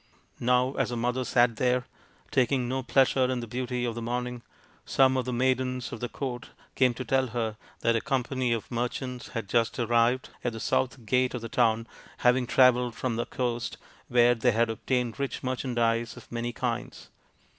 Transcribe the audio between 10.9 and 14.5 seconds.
gate of the town, having travelled from the coast, where